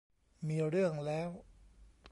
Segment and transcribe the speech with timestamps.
[0.47, 1.29] มีเรื่องแล้ว